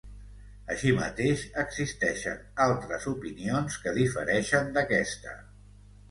[0.75, 5.35] Així mateix, existeixen altres opinions que difereixen d'aquesta.